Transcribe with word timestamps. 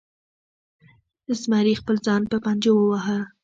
زمري 1.41 1.73
خپل 1.81 1.95
ځان 2.05 2.21
په 2.31 2.37
پنجو 2.43 2.71
وواهه. 2.77 3.19